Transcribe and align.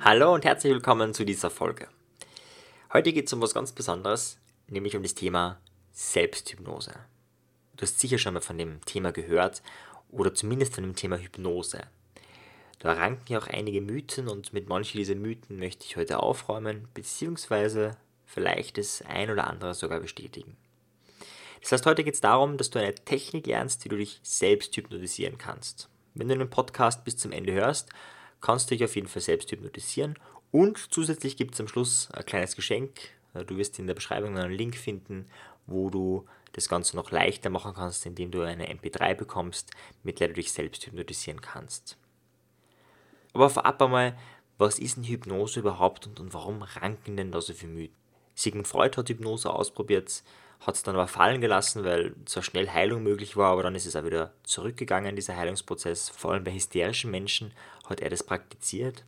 Hallo 0.00 0.34
und 0.34 0.44
herzlich 0.44 0.72
willkommen 0.72 1.14
zu 1.14 1.24
dieser 1.24 1.48
Folge. 1.48 1.86
Heute 2.92 3.12
geht 3.12 3.28
es 3.28 3.32
um 3.32 3.40
was 3.40 3.54
ganz 3.54 3.70
Besonderes, 3.70 4.40
nämlich 4.66 4.96
um 4.96 5.04
das 5.04 5.14
Thema 5.14 5.60
Selbsthypnose. 5.92 6.92
Du 7.76 7.82
hast 7.82 8.00
sicher 8.00 8.18
schon 8.18 8.34
mal 8.34 8.40
von 8.40 8.58
dem 8.58 8.84
Thema 8.84 9.12
gehört 9.12 9.62
oder 10.10 10.34
zumindest 10.34 10.74
von 10.74 10.82
dem 10.82 10.96
Thema 10.96 11.18
Hypnose. 11.18 11.82
Da 12.80 12.94
ranken 12.94 13.32
ja 13.32 13.38
auch 13.38 13.46
einige 13.46 13.80
Mythen 13.80 14.26
und 14.26 14.52
mit 14.52 14.68
manchen 14.68 14.98
dieser 14.98 15.14
Mythen 15.14 15.60
möchte 15.60 15.84
ich 15.84 15.96
heute 15.96 16.18
aufräumen, 16.18 16.88
beziehungsweise 16.94 17.96
vielleicht 18.26 18.76
das 18.76 19.02
ein 19.02 19.30
oder 19.30 19.46
andere 19.46 19.74
sogar 19.74 20.00
bestätigen. 20.00 20.56
Das 21.62 21.72
heißt, 21.72 21.86
heute 21.86 22.04
geht 22.04 22.14
es 22.14 22.20
darum, 22.20 22.56
dass 22.56 22.70
du 22.70 22.78
eine 22.78 22.94
Technik 22.94 23.46
lernst, 23.46 23.84
wie 23.84 23.88
du 23.88 23.96
dich 23.96 24.20
selbst 24.22 24.76
hypnotisieren 24.76 25.38
kannst. 25.38 25.88
Wenn 26.14 26.28
du 26.28 26.36
den 26.36 26.50
Podcast 26.50 27.04
bis 27.04 27.16
zum 27.16 27.32
Ende 27.32 27.52
hörst, 27.52 27.90
kannst 28.40 28.70
du 28.70 28.74
dich 28.74 28.84
auf 28.84 28.94
jeden 28.94 29.08
Fall 29.08 29.22
selbst 29.22 29.50
hypnotisieren 29.50 30.18
und 30.50 30.92
zusätzlich 30.92 31.36
gibt 31.36 31.54
es 31.54 31.60
am 31.60 31.68
Schluss 31.68 32.10
ein 32.12 32.24
kleines 32.24 32.56
Geschenk. 32.56 32.90
Du 33.46 33.56
wirst 33.56 33.78
in 33.78 33.86
der 33.86 33.94
Beschreibung 33.94 34.36
einen 34.38 34.52
Link 34.52 34.76
finden, 34.76 35.26
wo 35.66 35.90
du 35.90 36.26
das 36.52 36.68
Ganze 36.68 36.96
noch 36.96 37.10
leichter 37.10 37.50
machen 37.50 37.74
kannst, 37.74 38.06
indem 38.06 38.30
du 38.30 38.42
eine 38.42 38.72
MP3 38.72 39.14
bekommst, 39.14 39.70
mit 40.02 40.20
der 40.20 40.28
du 40.28 40.34
dich 40.34 40.52
selbst 40.52 40.86
hypnotisieren 40.86 41.40
kannst. 41.40 41.98
Aber 43.34 43.50
vorab 43.50 43.80
einmal, 43.82 44.16
was 44.56 44.78
ist 44.78 44.96
denn 44.96 45.04
Hypnose 45.04 45.60
überhaupt 45.60 46.06
und, 46.06 46.18
und 46.18 46.34
warum 46.34 46.62
ranken 46.62 47.16
denn 47.16 47.30
da 47.30 47.40
so 47.40 47.52
viele 47.52 47.72
Mythen? 47.72 47.94
Sigmund 48.34 48.68
Freud 48.68 48.96
hat 48.96 49.08
Hypnose 49.08 49.50
ausprobiert, 49.50 50.22
hat 50.60 50.74
es 50.74 50.82
dann 50.82 50.96
aber 50.96 51.06
fallen 51.06 51.40
gelassen, 51.40 51.84
weil 51.84 52.14
zwar 52.24 52.42
schnell 52.42 52.68
Heilung 52.68 53.02
möglich 53.02 53.36
war, 53.36 53.52
aber 53.52 53.62
dann 53.62 53.74
ist 53.74 53.86
es 53.86 53.96
auch 53.96 54.04
wieder 54.04 54.32
zurückgegangen, 54.42 55.16
dieser 55.16 55.36
Heilungsprozess. 55.36 56.08
Vor 56.08 56.32
allem 56.32 56.44
bei 56.44 56.52
hysterischen 56.52 57.10
Menschen 57.10 57.52
hat 57.86 58.00
er 58.00 58.10
das 58.10 58.22
praktiziert. 58.22 59.04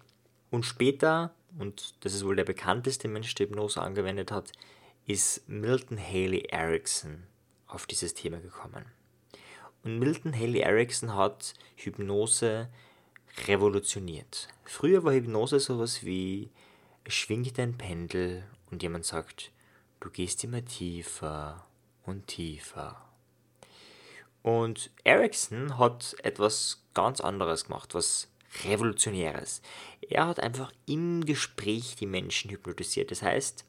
Und 0.51 0.65
später, 0.65 1.33
und 1.59 1.95
das 2.05 2.15
ist 2.15 2.25
wohl 2.25 2.37
der 2.37 2.45
bekannteste 2.45 3.09
Mensch, 3.09 3.35
der 3.35 3.47
Hypnose 3.47 3.81
angewendet 3.81 4.31
hat, 4.31 4.53
ist 5.07 5.49
Milton 5.49 5.99
Haley 5.99 6.47
Erickson 6.51 7.25
auf 7.67 7.87
dieses 7.87 8.15
Thema 8.15 8.39
gekommen. 8.39 8.85
Und 9.83 9.99
Milton 9.99 10.35
Haley 10.35 10.61
Erickson 10.61 11.15
hat 11.15 11.55
Hypnose 11.77 12.69
revolutioniert. 13.47 14.49
Früher 14.65 15.05
war 15.05 15.15
Hypnose 15.15 15.59
sowas 15.61 16.05
wie, 16.05 16.51
schwingt 17.07 17.59
ein 17.59 17.77
Pendel 17.77 18.45
und 18.71 18.83
jemand 18.83 19.05
sagt, 19.05 19.51
du 20.01 20.11
gehst 20.11 20.43
immer 20.45 20.65
tiefer 20.65 21.67
und 22.05 22.27
tiefer. 22.27 23.01
Und 24.43 24.91
Erickson 25.05 25.79
hat 25.79 26.17
etwas 26.23 26.83
ganz 26.95 27.21
anderes 27.21 27.65
gemacht, 27.67 27.95
was 27.95 28.29
Revolutionäres. 28.65 29.63
Er 30.01 30.27
hat 30.27 30.41
einfach 30.41 30.73
im 30.87 31.25
Gespräch 31.25 31.95
die 31.97 32.07
Menschen 32.07 32.51
hypnotisiert. 32.51 33.11
Das 33.11 33.23
heißt, 33.23 33.65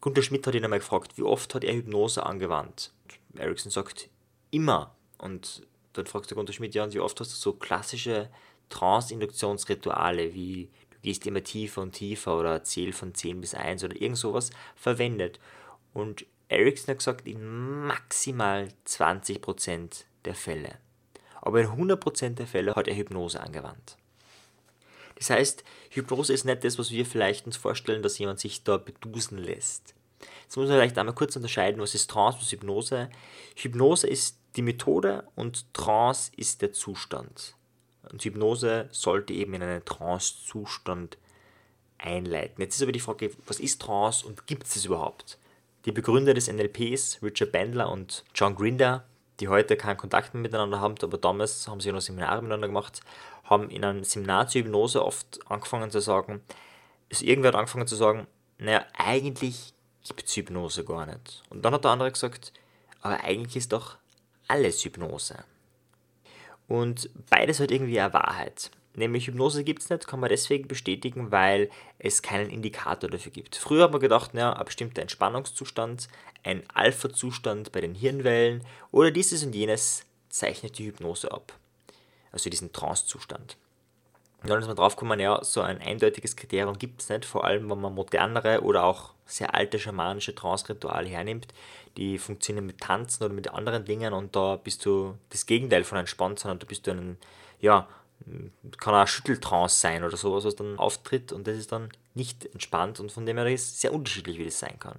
Gunter 0.00 0.22
Schmidt 0.22 0.46
hat 0.46 0.54
ihn 0.54 0.64
einmal 0.64 0.78
gefragt, 0.78 1.16
wie 1.16 1.22
oft 1.22 1.54
hat 1.54 1.64
er 1.64 1.74
Hypnose 1.74 2.24
angewandt? 2.24 2.92
Erickson 3.36 3.72
sagt, 3.72 4.08
immer. 4.50 4.94
Und 5.18 5.66
dann 5.94 6.06
fragt 6.06 6.30
der 6.30 6.36
Gunter 6.36 6.52
Schmidt, 6.52 6.74
ja, 6.74 6.84
und 6.84 6.94
wie 6.94 7.00
oft 7.00 7.18
hast 7.20 7.32
du 7.32 7.36
so 7.36 7.52
klassische 7.54 8.30
Trance-Induktionsrituale 8.68 10.34
wie 10.34 10.70
gehst 11.02 11.26
immer 11.26 11.42
tiefer 11.42 11.82
und 11.82 11.92
tiefer 11.92 12.38
oder 12.38 12.64
zähl 12.64 12.92
von 12.92 13.14
10 13.14 13.40
bis 13.40 13.54
1 13.54 13.84
oder 13.84 14.00
irgend 14.00 14.18
sowas 14.18 14.50
verwendet? 14.76 15.40
Und 15.92 16.26
Erickson 16.48 16.88
hat 16.88 16.98
gesagt, 16.98 17.26
in 17.26 17.86
maximal 17.86 18.68
20% 18.86 20.04
der 20.24 20.34
Fälle. 20.34 20.78
Aber 21.40 21.60
in 21.60 21.68
100% 21.68 22.34
der 22.34 22.46
Fälle 22.46 22.74
hat 22.74 22.88
er 22.88 22.96
Hypnose 22.96 23.40
angewandt. 23.40 23.96
Das 25.16 25.30
heißt, 25.30 25.64
Hypnose 25.90 26.32
ist 26.32 26.44
nicht 26.44 26.64
das, 26.64 26.78
was 26.78 26.90
wir 26.90 27.06
vielleicht 27.06 27.46
uns 27.46 27.56
vorstellen, 27.56 28.02
dass 28.02 28.18
jemand 28.18 28.40
sich 28.40 28.64
da 28.64 28.76
bedusen 28.76 29.38
lässt. 29.38 29.94
Jetzt 30.42 30.56
muss 30.56 30.68
man 30.68 30.76
vielleicht 30.76 30.98
einmal 30.98 31.14
kurz 31.14 31.36
unterscheiden, 31.36 31.80
was 31.80 31.94
ist 31.94 32.10
Trance, 32.10 32.38
was 32.38 32.46
ist 32.46 32.52
Hypnose. 32.52 33.10
Hypnose 33.56 34.06
ist 34.06 34.38
die 34.56 34.62
Methode 34.62 35.26
und 35.34 35.72
Trance 35.74 36.30
ist 36.36 36.62
der 36.62 36.72
Zustand. 36.72 37.54
Und 38.10 38.24
Hypnose 38.24 38.88
sollte 38.90 39.32
eben 39.32 39.54
in 39.54 39.62
einen 39.62 39.84
Trance-Zustand 39.84 41.18
einleiten. 41.98 42.60
Jetzt 42.60 42.76
ist 42.76 42.82
aber 42.82 42.92
die 42.92 43.00
Frage, 43.00 43.30
was 43.46 43.60
ist 43.60 43.80
Trance 43.80 44.26
und 44.26 44.46
gibt 44.46 44.64
es 44.64 44.76
es 44.76 44.84
überhaupt? 44.84 45.38
Die 45.84 45.92
Begründer 45.92 46.34
des 46.34 46.50
NLPs, 46.50 47.20
Richard 47.22 47.52
Bandler 47.52 47.90
und 47.90 48.24
John 48.34 48.54
Grinder, 48.54 49.04
die 49.40 49.48
heute 49.48 49.76
keinen 49.76 49.96
Kontakt 49.96 50.34
mehr 50.34 50.42
miteinander 50.42 50.80
haben, 50.80 50.94
aber 51.02 51.18
damals 51.18 51.66
haben 51.66 51.80
sie 51.80 51.90
noch 51.92 52.00
Seminare 52.00 52.42
miteinander 52.42 52.68
gemacht, 52.68 53.00
haben 53.44 53.70
in 53.70 53.84
einem 53.84 54.04
Seminar 54.04 54.48
zur 54.48 54.62
Hypnose 54.62 55.04
oft 55.04 55.40
angefangen 55.50 55.90
zu 55.90 56.00
sagen, 56.00 56.42
also 57.10 57.24
irgendwer 57.24 57.48
hat 57.48 57.56
angefangen 57.56 57.86
zu 57.86 57.96
sagen, 57.96 58.26
naja, 58.58 58.86
eigentlich 58.96 59.74
gibt 60.06 60.28
es 60.28 60.36
Hypnose 60.36 60.84
gar 60.84 61.06
nicht. 61.06 61.42
Und 61.50 61.64
dann 61.64 61.74
hat 61.74 61.84
der 61.84 61.90
andere 61.90 62.12
gesagt, 62.12 62.52
aber 63.00 63.22
eigentlich 63.24 63.56
ist 63.56 63.72
doch 63.72 63.96
alles 64.48 64.84
Hypnose. 64.84 65.44
Und 66.72 67.10
beides 67.28 67.60
hat 67.60 67.70
irgendwie 67.70 68.00
eine 68.00 68.14
Wahrheit. 68.14 68.70
Nämlich 68.94 69.26
Hypnose 69.26 69.62
gibt 69.62 69.82
es 69.82 69.90
nicht, 69.90 70.06
kann 70.06 70.20
man 70.20 70.30
deswegen 70.30 70.68
bestätigen, 70.68 71.30
weil 71.30 71.68
es 71.98 72.22
keinen 72.22 72.48
Indikator 72.48 73.10
dafür 73.10 73.30
gibt. 73.30 73.56
Früher 73.56 73.84
hat 73.84 73.92
man 73.92 74.00
gedacht, 74.00 74.32
ja, 74.32 74.54
ein 74.54 74.64
bestimmter 74.64 75.02
Entspannungszustand, 75.02 76.08
ein 76.44 76.62
Alpha-Zustand 76.72 77.72
bei 77.72 77.82
den 77.82 77.94
Hirnwellen 77.94 78.64
oder 78.90 79.10
dieses 79.10 79.44
und 79.44 79.54
jenes 79.54 80.06
zeichnet 80.30 80.78
die 80.78 80.86
Hypnose 80.86 81.30
ab. 81.30 81.52
Also 82.30 82.48
diesen 82.48 82.72
Trance-Zustand. 82.72 83.58
Dann 84.42 84.58
ist 84.58 84.66
man 84.66 84.76
drauf 84.76 84.96
gekommen, 84.96 85.20
ja, 85.20 85.44
so 85.44 85.60
ein 85.60 85.78
eindeutiges 85.78 86.36
Kriterium 86.36 86.78
gibt 86.78 87.02
es 87.02 87.10
nicht, 87.10 87.26
vor 87.26 87.44
allem 87.44 87.68
wenn 87.68 87.82
man 87.82 87.94
modernere 87.94 88.62
oder 88.62 88.84
auch 88.84 89.11
sehr 89.26 89.54
alte 89.54 89.78
schamanische 89.78 90.34
Trance-Rituale 90.34 91.08
hernimmt, 91.08 91.48
die 91.96 92.18
funktionieren 92.18 92.66
mit 92.66 92.80
Tanzen 92.80 93.24
oder 93.24 93.34
mit 93.34 93.48
anderen 93.48 93.84
Dingen 93.84 94.12
und 94.12 94.34
da 94.36 94.56
bist 94.56 94.84
du 94.86 95.16
das 95.30 95.46
Gegenteil 95.46 95.84
von 95.84 95.98
entspannt, 95.98 96.38
sondern 96.38 96.58
da 96.58 96.66
bist 96.66 96.86
du 96.86 96.92
einen, 96.92 97.18
ja, 97.60 97.88
kann 98.78 98.94
auch 98.94 99.06
Schütteltrance 99.06 99.80
sein 99.80 100.04
oder 100.04 100.16
sowas, 100.16 100.44
was 100.44 100.56
dann 100.56 100.78
auftritt 100.78 101.32
und 101.32 101.46
das 101.46 101.56
ist 101.56 101.72
dann 101.72 101.90
nicht 102.14 102.46
entspannt 102.46 103.00
und 103.00 103.10
von 103.10 103.26
dem 103.26 103.36
her 103.36 103.46
ist 103.46 103.80
sehr 103.80 103.92
unterschiedlich, 103.92 104.38
wie 104.38 104.44
das 104.44 104.58
sein 104.58 104.78
kann. 104.78 104.98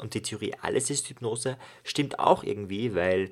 Und 0.00 0.14
die 0.14 0.22
Theorie, 0.22 0.54
alles 0.60 0.90
ist 0.90 1.08
Hypnose, 1.08 1.56
stimmt 1.84 2.18
auch 2.18 2.42
irgendwie, 2.42 2.94
weil 2.94 3.30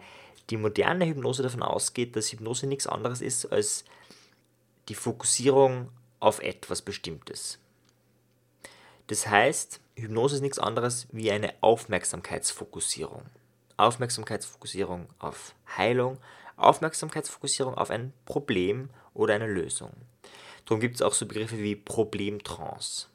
die 0.51 0.57
moderne 0.57 1.07
Hypnose 1.07 1.43
davon 1.43 1.63
ausgeht, 1.63 2.17
dass 2.17 2.33
Hypnose 2.33 2.67
nichts 2.67 2.87
anderes 2.87 3.21
ist 3.21 3.47
als 3.47 3.85
die 4.89 4.95
Fokussierung 4.95 5.89
auf 6.21 6.41
etwas 6.41 6.83
Bestimmtes. 6.83 7.59
Das 9.07 9.27
heißt, 9.27 9.81
Hypnose 9.97 10.37
ist 10.37 10.41
nichts 10.43 10.59
anderes 10.59 11.07
wie 11.13 11.31
eine 11.31 11.55
Aufmerksamkeitsfokussierung. 11.61 13.23
Aufmerksamkeitsfokussierung 13.77 15.09
auf 15.19 15.55
Heilung, 15.77 16.19
Aufmerksamkeitsfokussierung 16.57 17.75
auf 17.75 17.91
ein 17.91 18.13
Problem 18.25 18.91
oder 19.15 19.35
eine 19.35 19.47
Lösung. 19.47 19.93
Darum 20.65 20.81
gibt 20.81 20.97
es 20.97 21.03
auch 21.03 21.13
so 21.13 21.27
Begriffe 21.27 21.59
wie 21.59 21.77
Problemtrance. 21.77 23.09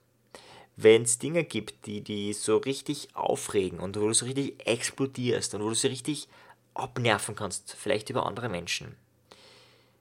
Wenn 0.78 1.02
es 1.02 1.20
Dinge 1.20 1.44
gibt, 1.44 1.86
die 1.86 2.02
die 2.02 2.32
so 2.32 2.58
richtig 2.58 3.10
aufregen 3.14 3.80
und 3.80 3.98
wo 4.00 4.08
du 4.08 4.14
so 4.14 4.26
richtig 4.26 4.66
explodierst 4.66 5.54
und 5.54 5.64
wo 5.64 5.70
du 5.70 5.76
sie 5.76 5.88
richtig 5.88 6.30
abnerven 6.74 7.36
kannst, 7.36 7.74
vielleicht 7.74 8.10
über 8.10 8.26
andere 8.26 8.48
Menschen, 8.48 8.96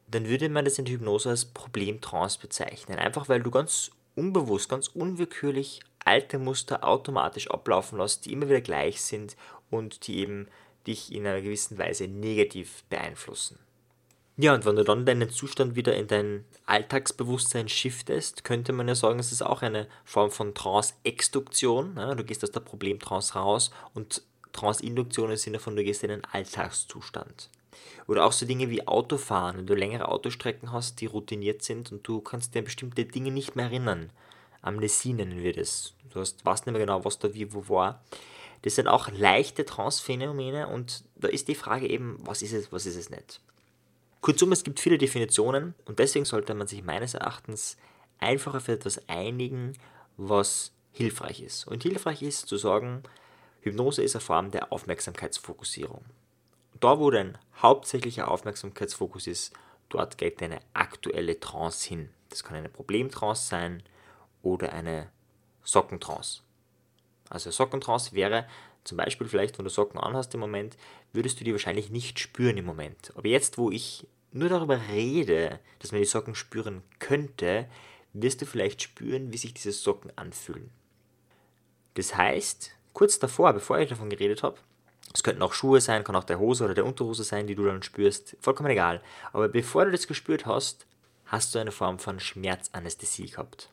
dann 0.08 0.28
würde 0.28 0.48
man 0.48 0.64
das 0.64 0.78
in 0.78 0.84
der 0.84 0.94
Hypnose 0.94 1.30
als 1.30 1.46
Problemtrance 1.46 2.38
bezeichnen. 2.38 2.98
Einfach 2.98 3.28
weil 3.28 3.42
du 3.42 3.50
ganz 3.50 3.90
unbewusst, 4.14 4.68
ganz 4.68 4.88
unwillkürlich 4.88 5.80
alte 6.08 6.38
Muster 6.38 6.84
automatisch 6.84 7.50
ablaufen 7.50 7.98
lässt, 7.98 8.24
die 8.24 8.32
immer 8.32 8.48
wieder 8.48 8.62
gleich 8.62 9.02
sind 9.02 9.36
und 9.70 10.06
die 10.06 10.18
eben 10.20 10.48
dich 10.86 11.12
in 11.12 11.26
einer 11.26 11.42
gewissen 11.42 11.76
Weise 11.76 12.08
negativ 12.08 12.82
beeinflussen. 12.84 13.58
Ja, 14.38 14.54
und 14.54 14.64
wenn 14.64 14.76
du 14.76 14.84
dann 14.84 15.04
deinen 15.04 15.28
Zustand 15.28 15.74
wieder 15.76 15.94
in 15.96 16.06
dein 16.06 16.44
Alltagsbewusstsein 16.64 17.68
shiftest, 17.68 18.44
könnte 18.44 18.72
man 18.72 18.88
ja 18.88 18.94
sagen, 18.94 19.18
es 19.18 19.32
ist 19.32 19.42
auch 19.42 19.62
eine 19.62 19.86
Form 20.04 20.30
von 20.30 20.54
Trance-Exduktion. 20.54 21.96
Ja, 21.96 22.14
du 22.14 22.24
gehst 22.24 22.42
aus 22.42 22.52
der 22.52 22.60
Problemtrance 22.60 23.34
raus 23.34 23.70
und 23.94 24.22
Trance-Induktion 24.52 25.30
im 25.30 25.36
Sinne 25.36 25.58
von, 25.58 25.76
du 25.76 25.84
gehst 25.84 26.04
in 26.04 26.10
einen 26.12 26.24
Alltagszustand. 26.24 27.50
Oder 28.06 28.24
auch 28.24 28.32
so 28.32 28.46
Dinge 28.46 28.70
wie 28.70 28.86
Autofahren, 28.86 29.58
wenn 29.58 29.66
du 29.66 29.74
längere 29.74 30.08
Autostrecken 30.08 30.72
hast, 30.72 31.00
die 31.00 31.06
routiniert 31.06 31.62
sind 31.62 31.92
und 31.92 32.06
du 32.06 32.20
kannst 32.20 32.54
dir 32.54 32.60
an 32.60 32.64
bestimmte 32.64 33.04
Dinge 33.04 33.30
nicht 33.30 33.56
mehr 33.56 33.66
erinnern. 33.66 34.10
Amnesie 34.68 35.12
nennen 35.12 35.42
wir 35.42 35.52
das. 35.52 35.94
Du 36.10 36.20
hast, 36.20 36.44
weißt 36.44 36.66
nicht 36.66 36.72
mehr 36.72 36.84
genau, 36.84 37.04
was 37.04 37.18
da 37.18 37.32
wie 37.34 37.52
wo 37.52 37.68
war. 37.68 38.02
Das 38.62 38.74
sind 38.74 38.88
auch 38.88 39.08
leichte 39.10 39.64
Trance-Phänomene 39.64 40.68
und 40.68 41.04
da 41.16 41.28
ist 41.28 41.48
die 41.48 41.54
Frage 41.54 41.88
eben, 41.88 42.16
was 42.20 42.42
ist 42.42 42.52
es, 42.52 42.72
was 42.72 42.86
ist 42.86 42.96
es 42.96 43.10
nicht. 43.10 43.40
Kurzum, 44.20 44.50
es 44.52 44.64
gibt 44.64 44.80
viele 44.80 44.98
Definitionen 44.98 45.74
und 45.84 46.00
deswegen 46.00 46.24
sollte 46.24 46.54
man 46.54 46.66
sich 46.66 46.82
meines 46.82 47.14
Erachtens 47.14 47.76
einfach 48.18 48.54
auf 48.54 48.68
etwas 48.68 49.08
einigen, 49.08 49.74
was 50.16 50.72
hilfreich 50.92 51.40
ist. 51.40 51.68
Und 51.68 51.84
hilfreich 51.84 52.22
ist 52.22 52.48
zu 52.48 52.56
sagen, 52.56 53.04
Hypnose 53.60 54.02
ist 54.02 54.16
eine 54.16 54.20
Form 54.20 54.50
der 54.50 54.72
Aufmerksamkeitsfokussierung. 54.72 56.04
Da, 56.80 56.98
wo 56.98 57.10
dein 57.10 57.38
hauptsächlicher 57.62 58.28
Aufmerksamkeitsfokus 58.28 59.26
ist, 59.26 59.52
dort 59.88 60.18
geht 60.18 60.40
deine 60.40 60.60
aktuelle 60.74 61.38
Trance 61.38 61.88
hin. 61.88 62.10
Das 62.28 62.42
kann 62.42 62.56
eine 62.56 62.68
Problemtrance 62.68 63.48
sein 63.48 63.82
oder 64.42 64.72
eine 64.72 65.08
Sockentrance. 65.64 66.42
Also 67.28 67.50
Sockentrance 67.50 68.12
wäre 68.12 68.46
zum 68.84 68.96
Beispiel 68.96 69.28
vielleicht, 69.28 69.58
wenn 69.58 69.64
du 69.64 69.70
Socken 69.70 70.00
anhast 70.00 70.32
im 70.34 70.40
Moment, 70.40 70.76
würdest 71.12 71.40
du 71.40 71.44
die 71.44 71.52
wahrscheinlich 71.52 71.90
nicht 71.90 72.18
spüren 72.18 72.56
im 72.56 72.64
Moment. 72.64 73.12
Aber 73.16 73.28
jetzt, 73.28 73.58
wo 73.58 73.70
ich 73.70 74.06
nur 74.32 74.48
darüber 74.48 74.80
rede, 74.90 75.60
dass 75.78 75.92
man 75.92 76.00
die 76.00 76.06
Socken 76.06 76.34
spüren 76.34 76.82
könnte, 76.98 77.68
wirst 78.12 78.40
du 78.40 78.46
vielleicht 78.46 78.82
spüren, 78.82 79.32
wie 79.32 79.36
sich 79.36 79.52
diese 79.52 79.72
Socken 79.72 80.10
anfühlen. 80.16 80.70
Das 81.94 82.16
heißt, 82.16 82.72
kurz 82.92 83.18
davor, 83.18 83.52
bevor 83.52 83.78
ich 83.78 83.88
davon 83.88 84.10
geredet 84.10 84.42
habe, 84.42 84.58
es 85.14 85.22
könnten 85.22 85.42
auch 85.42 85.52
Schuhe 85.52 85.80
sein, 85.80 86.04
kann 86.04 86.16
auch 86.16 86.24
der 86.24 86.38
Hose 86.38 86.64
oder 86.64 86.74
der 86.74 86.84
Unterhose 86.84 87.24
sein, 87.24 87.46
die 87.46 87.54
du 87.54 87.64
dann 87.64 87.82
spürst, 87.82 88.36
vollkommen 88.40 88.70
egal. 88.70 89.02
Aber 89.32 89.48
bevor 89.48 89.86
du 89.86 89.90
das 89.90 90.06
gespürt 90.06 90.46
hast, 90.46 90.86
hast 91.26 91.54
du 91.54 91.58
eine 91.58 91.72
Form 91.72 91.98
von 91.98 92.20
Schmerzanästhesie 92.20 93.30
gehabt. 93.30 93.70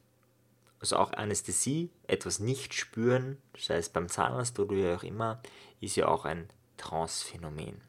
Also 0.85 0.97
auch 0.97 1.13
Anästhesie, 1.13 1.89
etwas 2.05 2.39
nicht 2.39 2.75
spüren, 2.75 3.39
das 3.53 3.71
heißt 3.71 3.91
beim 3.91 4.07
Zahnarzt 4.07 4.59
oder 4.59 4.75
wie 4.75 4.93
auch 4.93 5.01
immer, 5.01 5.41
ist 5.81 5.95
ja 5.95 6.07
auch 6.07 6.25
ein 6.25 6.47
Trance-Phänomen. 6.77 7.81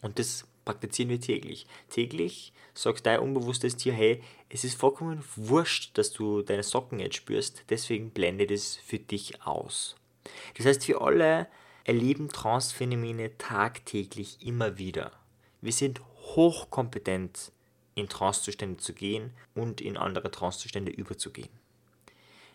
Und 0.00 0.18
das 0.18 0.46
praktizieren 0.64 1.10
wir 1.10 1.20
täglich. 1.20 1.66
Täglich 1.90 2.54
sagt 2.72 3.04
dein 3.04 3.20
unbewusstes 3.20 3.76
Tier, 3.76 3.92
hey, 3.92 4.22
es 4.48 4.64
ist 4.64 4.80
vollkommen 4.80 5.22
wurscht, 5.36 5.98
dass 5.98 6.10
du 6.10 6.40
deine 6.40 6.62
Socken 6.62 6.98
jetzt 6.98 7.16
spürst, 7.16 7.64
deswegen 7.68 8.10
blende 8.10 8.46
das 8.46 8.76
für 8.76 8.98
dich 8.98 9.42
aus. 9.42 9.94
Das 10.56 10.64
heißt, 10.64 10.88
wir 10.88 11.02
alle 11.02 11.46
erleben 11.84 12.30
Trance-Phänomene 12.30 13.36
tagtäglich 13.36 14.38
immer 14.46 14.78
wieder. 14.78 15.12
Wir 15.60 15.74
sind 15.74 16.00
hochkompetent 16.22 17.52
in 17.96 18.08
Trancezustände 18.08 18.78
zu 18.78 18.94
gehen 18.94 19.34
und 19.54 19.82
in 19.82 19.98
andere 19.98 20.30
Trancezustände 20.30 20.90
überzugehen. 20.90 21.50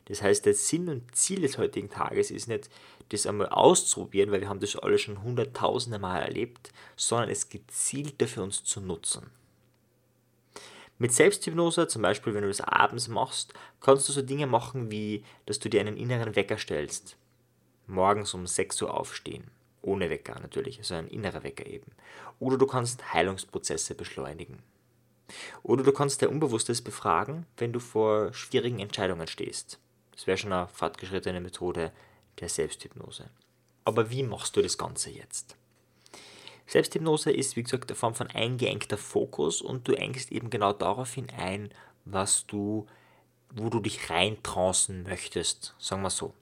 Das 0.06 0.22
heißt, 0.22 0.46
der 0.46 0.54
Sinn 0.54 0.90
und 0.90 1.16
Ziel 1.16 1.42
des 1.42 1.58
heutigen 1.58 1.90
Tages 1.90 2.32
ist 2.32 2.48
nicht, 2.48 2.70
das 3.10 3.26
einmal 3.26 3.50
auszuprobieren, 3.50 4.32
weil 4.32 4.42
wir 4.42 4.50
haben 4.50 4.60
das 4.60 4.76
alle 4.76 4.98
schon 4.98 5.24
hunderttausende 5.24 6.00
Mal 6.00 6.22
erlebt, 6.22 6.72
sondern 6.96 7.30
es 7.30 7.50
gezielter 7.50 8.28
für 8.28 8.44
uns 8.44 8.64
zu 8.64 8.82
nutzen. 8.82 9.30
Mit 11.00 11.12
Selbsthypnose, 11.12 11.88
zum 11.88 12.02
Beispiel 12.02 12.34
wenn 12.34 12.44
du 12.44 12.48
das 12.48 12.62
abends 12.62 13.08
machst, 13.08 13.54
kannst 13.82 14.08
du 14.08 14.14
so 14.14 14.22
Dinge 14.22 14.48
machen 14.48 14.92
wie, 14.92 15.24
dass 15.46 15.60
du 15.60 15.70
dir 15.70 15.82
einen 15.82 15.98
inneren 15.98 16.36
Wecker 16.36 16.58
stellst. 16.58 17.18
Morgens 17.88 18.34
um 18.34 18.48
6 18.48 18.82
Uhr 18.84 18.94
aufstehen. 18.94 19.52
Ohne 19.82 20.10
Wecker 20.10 20.40
natürlich, 20.40 20.78
also 20.78 20.96
ein 20.96 21.08
innerer 21.08 21.44
Wecker 21.44 21.66
eben. 21.66 21.92
Oder 22.40 22.58
du 22.58 22.66
kannst 22.66 23.14
Heilungsprozesse 23.14 23.96
beschleunigen. 23.96 24.60
Oder 25.62 25.84
du 25.84 25.92
kannst 25.92 26.22
dein 26.22 26.30
Unbewusstes 26.30 26.82
befragen, 26.82 27.46
wenn 27.58 27.74
du 27.74 27.80
vor 27.80 28.34
schwierigen 28.34 28.80
Entscheidungen 28.80 29.28
stehst. 29.28 29.80
Das 30.16 30.28
wäre 30.28 30.38
schon 30.38 30.54
eine 30.54 30.68
fortgeschrittene 30.68 31.42
Methode 31.42 31.92
der 32.40 32.50
Selbsthypnose. 32.50 33.30
Aber 33.86 34.10
wie 34.10 34.24
machst 34.24 34.56
du 34.56 34.62
das 34.62 34.78
Ganze 34.78 35.10
jetzt? 35.10 35.58
Selbsthypnose 36.68 37.32
ist, 37.32 37.56
wie 37.56 37.64
gesagt, 37.64 37.90
eine 37.90 37.96
Form 37.96 38.16
von 38.16 38.28
eingeengter 38.28 38.98
Fokus 38.98 39.62
und 39.62 39.88
du 39.88 39.94
engst 39.94 40.32
eben 40.32 40.50
genau 40.50 40.72
daraufhin 40.72 41.30
ein, 41.38 41.70
was 42.06 42.46
du, 42.48 42.88
wo 43.54 43.70
du 43.70 43.80
dich 43.80 44.10
reintrancen 44.10 45.04
möchtest, 45.04 45.76
sagen 45.78 46.02
wir 46.04 46.10
so. 46.10 46.34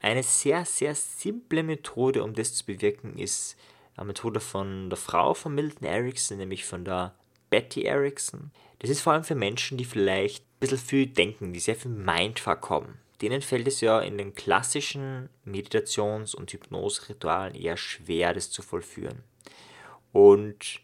Eine 0.00 0.22
sehr, 0.22 0.64
sehr 0.64 0.94
simple 0.94 1.62
Methode, 1.62 2.22
um 2.22 2.32
das 2.32 2.54
zu 2.54 2.64
bewirken, 2.64 3.18
ist 3.18 3.56
eine 3.96 4.06
Methode 4.06 4.40
von 4.40 4.90
der 4.90 4.96
Frau 4.96 5.34
von 5.34 5.54
Milton 5.54 5.86
Erickson, 5.86 6.38
nämlich 6.38 6.64
von 6.64 6.84
der 6.84 7.14
Betty 7.50 7.82
Erickson. 7.82 8.52
Das 8.78 8.90
ist 8.90 9.00
vor 9.00 9.12
allem 9.12 9.24
für 9.24 9.34
Menschen, 9.34 9.76
die 9.76 9.84
vielleicht 9.84 10.44
ein 10.44 10.58
bisschen 10.60 10.78
viel 10.78 11.06
denken, 11.06 11.52
die 11.52 11.60
sehr 11.60 11.74
viel 11.74 11.90
Mindfuck 11.90 12.70
haben 12.70 13.00
denen 13.20 13.42
fällt 13.42 13.66
es 13.66 13.80
ja 13.80 14.00
in 14.00 14.16
den 14.16 14.34
klassischen 14.34 15.28
Meditations- 15.44 16.34
und 16.34 16.52
Hypnose-Ritualen 16.52 17.54
eher 17.54 17.76
schwer, 17.76 18.32
das 18.32 18.50
zu 18.50 18.62
vollführen. 18.62 19.24
Und 20.12 20.80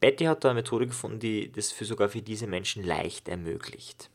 Betty 0.00 0.24
hat 0.24 0.44
da 0.44 0.50
eine 0.50 0.60
Methode 0.60 0.86
gefunden, 0.86 1.20
die 1.20 1.50
das 1.52 1.72
für 1.72 1.84
sogar 1.84 2.08
für 2.08 2.22
diese 2.22 2.46
Menschen 2.46 2.84
leicht 2.84 3.28
ermöglicht. 3.28 4.10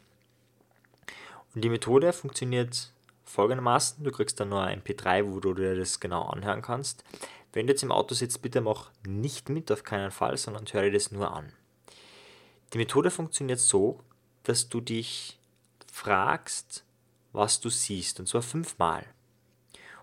Und 1.56 1.64
die 1.64 1.70
Methode 1.70 2.14
funktioniert 2.14 2.92
folgendermaßen: 3.26 4.04
Du 4.04 4.12
kriegst 4.12 4.40
dann 4.40 4.50
nur 4.50 4.64
ein 4.64 4.82
MP3, 4.82 5.26
wo 5.26 5.40
du 5.40 5.54
dir 5.54 5.76
das 5.76 6.00
genau 6.00 6.24
anhören 6.24 6.62
kannst. 6.62 7.04
Wenn 7.54 7.66
du 7.66 7.74
jetzt 7.74 7.84
im 7.84 7.92
Auto 7.92 8.14
sitzt, 8.14 8.42
bitte 8.42 8.62
mach 8.62 8.92
nicht 9.06 9.50
mit, 9.50 9.72
auf 9.72 9.84
keinen 9.84 10.12
Fall, 10.12 10.38
sondern 10.38 10.66
hör 10.72 10.84
dir 10.84 10.92
das 10.92 11.12
nur 11.12 11.34
an. 11.34 11.52
Die 12.74 12.78
Methode 12.78 13.10
funktioniert 13.10 13.60
so, 13.60 14.00
dass 14.44 14.70
du 14.70 14.82
dich 14.82 15.40
fragst, 15.92 16.84
was 17.32 17.60
du 17.60 17.70
siehst, 17.70 18.20
und 18.20 18.28
zwar 18.28 18.42
fünfmal. 18.42 19.06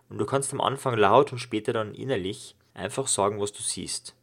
Und 0.08 0.18
du 0.18 0.26
kannst 0.26 0.52
am 0.52 0.60
Anfang 0.60 0.96
laut 0.96 1.32
und 1.32 1.38
später 1.38 1.72
dann 1.72 1.94
innerlich 1.94 2.54
einfach 2.74 3.08
sagen, 3.08 3.40
was 3.40 3.52
du 3.52 3.62
siehst. 3.62 4.14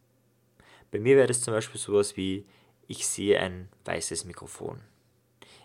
Bei 0.92 1.00
mir 1.00 1.18
wäre 1.18 1.28
das 1.28 1.42
zum 1.42 1.54
Beispiel 1.54 1.82
sowas 1.82 2.16
wie, 2.16 2.46
ich 2.88 3.08
sehe 3.08 3.40
ein 3.40 3.70
weißes 3.86 4.26
Mikrofon. 4.26 4.82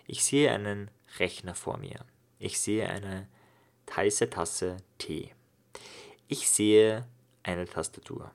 Ich 0.07 0.25
sehe 0.25 0.51
einen 0.51 0.91
Rechner 1.19 1.55
vor 1.55 1.77
mir. 1.77 2.05
Ich 2.39 2.59
sehe 2.61 2.89
eine 2.89 3.29
heiße 3.95 4.31
Tasse 4.31 4.79
Tee. 4.97 5.35
Ich 6.29 6.49
sehe 6.49 7.07
eine 7.43 7.67
Tastatur. 7.67 8.33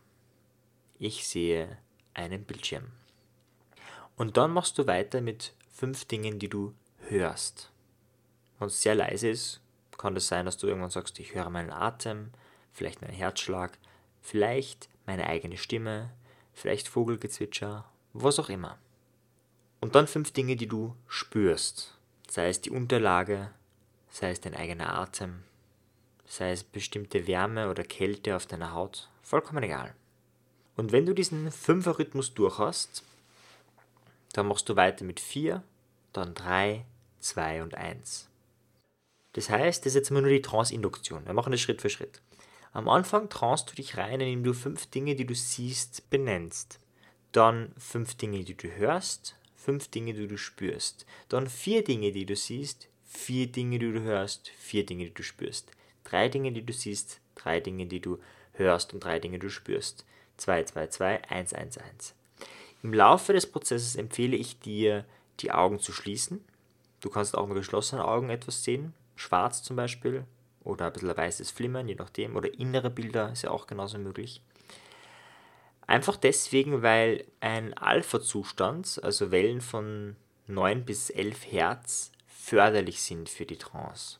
Ich 0.99 1.27
sehe 1.27 1.77
einen 2.13 2.43
Bildschirm. 2.43 2.91
Und 4.15 4.37
dann 4.37 4.51
machst 4.51 4.77
du 4.77 4.87
weiter 4.87 5.21
mit 5.21 5.53
fünf 5.71 6.05
Dingen, 6.05 6.39
die 6.39 6.49
du 6.49 6.73
hörst. 7.07 7.72
Wenn 8.59 8.67
es 8.67 8.81
sehr 8.81 8.95
leise 8.95 9.29
ist, 9.29 9.61
kann 9.97 10.15
es 10.15 10.23
das 10.23 10.27
sein, 10.29 10.45
dass 10.45 10.57
du 10.57 10.67
irgendwann 10.67 10.89
sagst, 10.89 11.19
ich 11.19 11.33
höre 11.33 11.49
meinen 11.49 11.71
Atem, 11.71 12.31
vielleicht 12.71 13.01
meinen 13.01 13.13
Herzschlag, 13.13 13.77
vielleicht 14.21 14.89
meine 15.05 15.27
eigene 15.27 15.57
Stimme, 15.57 16.11
vielleicht 16.53 16.87
Vogelgezwitscher, 16.87 17.85
was 18.13 18.39
auch 18.39 18.49
immer. 18.49 18.77
Und 19.81 19.95
dann 19.95 20.07
fünf 20.07 20.31
Dinge, 20.31 20.55
die 20.55 20.67
du 20.67 20.95
spürst. 21.07 21.97
Sei 22.29 22.47
es 22.47 22.61
die 22.61 22.71
Unterlage, 22.71 23.51
sei 24.09 24.31
es 24.31 24.39
dein 24.39 24.55
eigener 24.55 24.97
Atem, 24.97 25.43
sei 26.25 26.51
es 26.51 26.63
bestimmte 26.63 27.27
Wärme 27.27 27.69
oder 27.69 27.83
Kälte 27.83 28.35
auf 28.35 28.45
deiner 28.45 28.73
Haut, 28.73 29.09
vollkommen 29.21 29.63
egal. 29.63 29.93
Und 30.75 30.91
wenn 30.91 31.05
du 31.05 31.13
diesen 31.13 31.51
Fünfer-Rhythmus 31.51 32.33
durch 32.33 32.57
hast, 32.57 33.03
dann 34.33 34.47
machst 34.47 34.67
du 34.69 34.75
weiter 34.75 35.05
mit 35.05 35.19
vier, 35.19 35.63
dann 36.11 36.33
drei, 36.33 36.85
zwei 37.19 37.61
und 37.61 37.75
eins. 37.75 38.29
Das 39.33 39.49
heißt, 39.49 39.81
das 39.81 39.91
ist 39.91 39.95
jetzt 39.95 40.11
immer 40.11 40.21
nur 40.21 40.29
die 40.29 40.41
Trance-Induktion. 40.41 41.25
Wir 41.25 41.33
machen 41.33 41.51
das 41.51 41.61
Schritt 41.61 41.81
für 41.81 41.89
Schritt. 41.89 42.21
Am 42.71 42.87
Anfang 42.87 43.29
traust 43.29 43.69
du 43.69 43.75
dich 43.75 43.97
rein, 43.97 44.21
indem 44.21 44.43
du 44.43 44.53
fünf 44.53 44.85
Dinge, 44.87 45.15
die 45.15 45.25
du 45.25 45.35
siehst, 45.35 46.09
benennst. 46.09 46.79
Dann 47.31 47.73
fünf 47.77 48.15
Dinge, 48.15 48.43
die 48.43 48.55
du 48.55 48.67
hörst, 48.75 49.35
fünf 49.55 49.87
Dinge, 49.87 50.13
die 50.13 50.27
du 50.27 50.37
spürst. 50.37 51.05
Dann 51.29 51.47
vier 51.47 51.83
Dinge, 51.83 52.11
die 52.11 52.25
du 52.25 52.35
siehst, 52.35 52.87
vier 53.05 53.47
Dinge, 53.47 53.79
die 53.79 53.91
du 53.91 54.01
hörst, 54.01 54.49
vier 54.49 54.85
Dinge, 54.85 55.05
die 55.05 55.13
du 55.13 55.23
spürst. 55.23 55.71
Drei 56.03 56.29
Dinge, 56.29 56.51
die 56.51 56.65
du 56.65 56.73
siehst, 56.73 57.19
drei 57.35 57.59
Dinge, 57.59 57.87
die 57.87 58.01
du 58.01 58.19
hörst 58.53 58.93
und 58.93 59.03
drei 59.03 59.19
Dinge, 59.19 59.39
die 59.39 59.47
du 59.47 59.51
spürst. 59.51 60.05
2, 60.37 60.63
2, 60.63 60.87
2, 60.87 61.29
1, 61.29 61.53
1, 61.53 61.77
1. 61.77 62.15
Im 62.81 62.93
Laufe 62.93 63.33
des 63.33 63.45
Prozesses 63.45 63.95
empfehle 63.95 64.35
ich 64.35 64.59
dir, 64.59 65.05
die 65.39 65.51
Augen 65.51 65.79
zu 65.79 65.93
schließen. 65.93 66.43
Du 67.01 67.09
kannst 67.09 67.37
auch 67.37 67.47
mit 67.47 67.55
geschlossenen 67.55 68.03
Augen 68.03 68.29
etwas 68.29 68.63
sehen 68.63 68.93
schwarz 69.15 69.63
zum 69.63 69.75
Beispiel 69.75 70.25
oder 70.63 70.87
ein 70.87 70.93
bisschen 70.93 71.15
weißes 71.15 71.51
Flimmern, 71.51 71.87
je 71.87 71.95
nachdem, 71.95 72.35
oder 72.35 72.53
innere 72.53 72.89
Bilder 72.89 73.31
ist 73.31 73.43
ja 73.43 73.51
auch 73.51 73.67
genauso 73.67 73.97
möglich. 73.97 74.41
Einfach 75.85 76.15
deswegen, 76.15 76.81
weil 76.81 77.25
ein 77.41 77.73
Alpha-Zustand, 77.73 79.01
also 79.03 79.31
Wellen 79.31 79.61
von 79.61 80.15
9 80.47 80.85
bis 80.85 81.09
11 81.09 81.51
Hertz, 81.51 82.11
förderlich 82.25 83.01
sind 83.01 83.29
für 83.29 83.45
die 83.45 83.57
Trance. 83.57 84.19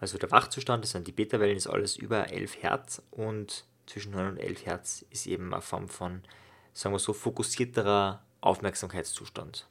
Also 0.00 0.18
der 0.18 0.30
Wachzustand, 0.30 0.84
das 0.84 0.90
sind 0.90 1.06
die 1.06 1.12
Beta-Wellen, 1.12 1.56
ist 1.56 1.68
alles 1.68 1.96
über 1.96 2.30
11 2.30 2.62
Hertz 2.62 3.02
und 3.10 3.64
zwischen 3.86 4.12
9 4.12 4.30
und 4.32 4.38
11 4.38 4.66
Hertz 4.66 5.04
ist 5.10 5.26
eben 5.26 5.52
eine 5.52 5.62
Form 5.62 5.88
von, 5.88 6.22
sagen 6.72 6.94
wir 6.94 6.98
so, 6.98 7.12
fokussierterer 7.12 8.22
Aufmerksamkeitszustand. 8.40 9.68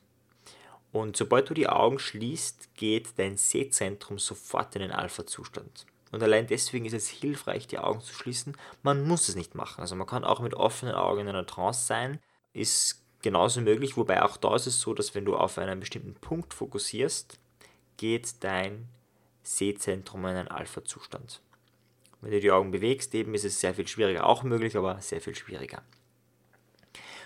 Und 0.92 1.16
sobald 1.16 1.50
du 1.50 1.54
die 1.54 1.70
Augen 1.70 2.00
schließt, 2.00 2.76
geht 2.76 3.18
dein 3.18 3.38
Sehzentrum 3.38 4.20
sofort 4.20 4.76
in 4.76 4.82
den 4.82 4.92
Alpha-Zustand. 4.92 5.86
Und 6.12 6.22
allein 6.22 6.48
deswegen 6.48 6.86
ist 6.86 6.94
es 6.94 7.08
hilfreich, 7.08 7.68
die 7.68 7.80
Augen 7.80 8.02
zu 8.02 8.14
schließen. 8.14 8.58
Man 8.84 9.08
muss 9.08 9.30
es 9.30 9.36
nicht 9.36 9.56
machen. 9.56 9.80
Also 9.80 9.96
man 9.96 10.08
kann 10.08 10.26
auch 10.26 10.42
mit 10.42 10.54
offenen 10.54 10.94
Augen 10.94 11.22
in 11.22 11.30
einer 11.30 11.46
Trance 11.46 11.86
sein. 11.86 12.20
Ist 12.52 13.02
genauso 13.22 13.62
möglich, 13.62 13.96
wobei 13.96 14.22
auch 14.24 14.36
da 14.36 14.56
ist 14.56 14.68
es 14.68 14.82
so, 14.82 14.94
dass 14.94 15.16
wenn 15.16 15.24
du 15.24 15.38
auf 15.38 15.58
einen 15.58 15.80
bestimmten 15.80 16.16
Punkt 16.16 16.54
fokussierst, 16.54 17.40
geht 17.96 18.44
dein 18.44 18.90
Sehzentrum 19.44 20.26
in 20.26 20.36
einen 20.36 20.48
Alpha-Zustand. 20.50 21.42
Wenn 22.20 22.32
du 22.32 22.40
die 22.40 22.52
Augen 22.52 22.72
bewegst, 22.72 23.16
eben 23.16 23.34
ist 23.34 23.46
es 23.46 23.60
sehr 23.60 23.74
viel 23.74 23.88
schwieriger, 23.88 24.28
auch 24.28 24.44
möglich, 24.44 24.76
aber 24.76 25.00
sehr 25.02 25.22
viel 25.22 25.36
schwieriger. 25.36 25.82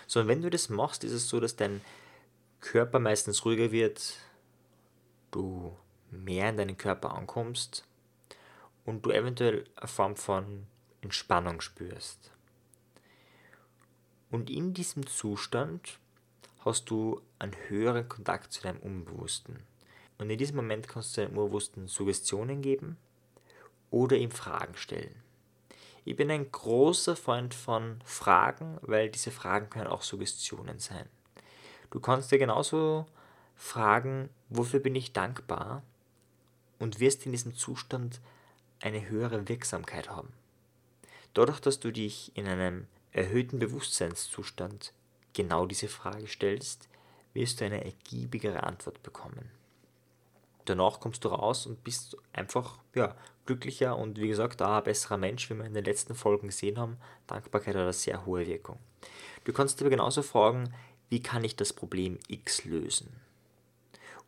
So, 0.06 0.20
und 0.20 0.28
wenn 0.28 0.42
du 0.42 0.48
das 0.48 0.68
machst, 0.68 1.02
ist 1.02 1.12
es 1.12 1.28
so, 1.28 1.40
dass 1.40 1.56
dein 1.56 1.80
Körper 2.60 2.98
meistens 2.98 3.44
ruhiger 3.44 3.70
wird, 3.70 4.16
du 5.30 5.76
mehr 6.10 6.48
in 6.50 6.56
deinen 6.56 6.78
Körper 6.78 7.14
ankommst 7.14 7.84
und 8.84 9.04
du 9.04 9.10
eventuell 9.10 9.64
eine 9.76 9.88
Form 9.88 10.16
von 10.16 10.66
Entspannung 11.00 11.60
spürst. 11.60 12.32
Und 14.30 14.50
in 14.50 14.74
diesem 14.74 15.06
Zustand 15.06 15.98
hast 16.64 16.90
du 16.90 17.22
einen 17.38 17.54
höheren 17.68 18.08
Kontakt 18.08 18.52
zu 18.52 18.62
deinem 18.62 18.80
Unbewussten. 18.80 19.60
Und 20.18 20.30
in 20.30 20.38
diesem 20.38 20.56
Moment 20.56 20.88
kannst 20.88 21.16
du 21.16 21.20
deinem 21.20 21.38
Unbewussten 21.38 21.86
Suggestionen 21.86 22.62
geben 22.62 22.96
oder 23.90 24.16
ihm 24.16 24.30
Fragen 24.30 24.76
stellen. 24.76 25.22
Ich 26.04 26.16
bin 26.16 26.30
ein 26.30 26.50
großer 26.50 27.16
Freund 27.16 27.54
von 27.54 28.00
Fragen, 28.04 28.78
weil 28.82 29.10
diese 29.10 29.30
Fragen 29.30 29.70
können 29.70 29.88
auch 29.88 30.02
Suggestionen 30.02 30.78
sein. 30.78 31.08
Du 31.96 32.00
kannst 32.00 32.30
dir 32.30 32.36
genauso 32.38 33.06
fragen, 33.54 34.28
wofür 34.50 34.80
bin 34.80 34.94
ich 34.94 35.14
dankbar 35.14 35.82
und 36.78 37.00
wirst 37.00 37.24
in 37.24 37.32
diesem 37.32 37.54
Zustand 37.54 38.20
eine 38.82 39.08
höhere 39.08 39.48
Wirksamkeit 39.48 40.10
haben. 40.10 40.28
Dadurch, 41.32 41.58
dass 41.58 41.80
du 41.80 41.90
dich 41.90 42.36
in 42.36 42.46
einem 42.48 42.86
erhöhten 43.12 43.58
Bewusstseinszustand 43.58 44.92
genau 45.32 45.64
diese 45.64 45.88
Frage 45.88 46.26
stellst, 46.26 46.90
wirst 47.32 47.62
du 47.62 47.64
eine 47.64 47.82
ergiebigere 47.82 48.64
Antwort 48.64 49.02
bekommen. 49.02 49.50
Danach 50.66 51.00
kommst 51.00 51.24
du 51.24 51.28
raus 51.28 51.64
und 51.64 51.82
bist 51.82 52.18
einfach 52.34 52.78
ja, 52.94 53.16
glücklicher 53.46 53.96
und 53.96 54.18
wie 54.18 54.28
gesagt 54.28 54.60
auch 54.60 54.76
ein 54.76 54.84
besserer 54.84 55.16
Mensch, 55.16 55.48
wie 55.48 55.54
wir 55.54 55.64
in 55.64 55.72
den 55.72 55.86
letzten 55.86 56.14
Folgen 56.14 56.48
gesehen 56.48 56.78
haben. 56.78 56.98
Dankbarkeit 57.26 57.74
hat 57.74 57.80
eine 57.80 57.94
sehr 57.94 58.26
hohe 58.26 58.46
Wirkung. 58.46 58.78
Du 59.44 59.54
kannst 59.54 59.80
aber 59.80 59.88
genauso 59.88 60.22
fragen, 60.22 60.74
wie 61.08 61.22
kann 61.22 61.44
ich 61.44 61.56
das 61.56 61.72
Problem 61.72 62.18
X 62.28 62.64
lösen? 62.64 63.20